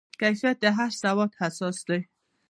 [0.21, 1.99] کیفیت د هرې سودا اساس دی.